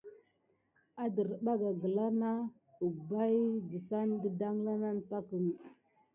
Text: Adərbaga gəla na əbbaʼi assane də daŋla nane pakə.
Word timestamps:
Adərbaga 1.03 1.69
gəla 1.81 2.07
na 2.21 2.31
əbbaʼi 2.87 3.41
assane 3.75 4.15
də 4.23 4.29
daŋla 4.41 4.73
nane 4.81 5.01
pakə. 5.09 5.37